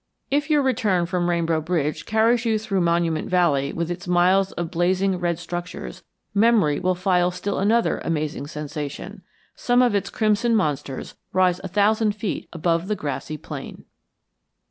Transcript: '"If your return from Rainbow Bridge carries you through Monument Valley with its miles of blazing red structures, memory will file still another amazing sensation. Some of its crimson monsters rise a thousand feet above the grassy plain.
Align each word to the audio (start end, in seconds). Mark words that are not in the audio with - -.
'"If 0.31 0.49
your 0.49 0.63
return 0.63 1.05
from 1.05 1.29
Rainbow 1.29 1.61
Bridge 1.61 2.07
carries 2.07 2.43
you 2.43 2.57
through 2.57 2.81
Monument 2.81 3.29
Valley 3.29 3.71
with 3.71 3.91
its 3.91 4.07
miles 4.07 4.51
of 4.53 4.71
blazing 4.71 5.19
red 5.19 5.37
structures, 5.37 6.01
memory 6.33 6.79
will 6.79 6.95
file 6.95 7.29
still 7.29 7.59
another 7.59 7.99
amazing 7.99 8.47
sensation. 8.47 9.21
Some 9.55 9.83
of 9.83 9.93
its 9.93 10.09
crimson 10.09 10.55
monsters 10.55 11.13
rise 11.33 11.61
a 11.63 11.67
thousand 11.67 12.15
feet 12.15 12.49
above 12.51 12.87
the 12.87 12.95
grassy 12.95 13.37
plain. 13.37 13.85